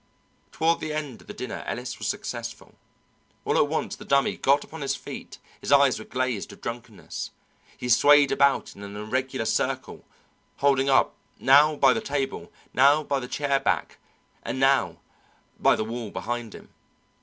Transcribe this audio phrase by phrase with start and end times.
[0.51, 2.73] Toward the end of the dinner Ellis was successful.
[3.45, 7.29] All at once the Dummy got upon his feet, his eyes were glazed with drunkenness,
[7.77, 10.03] he swayed about in an irregular circle,
[10.57, 13.99] holding up, now by the table, now by the chair back,
[14.41, 14.97] and now
[15.59, 16.69] by the wall behind him.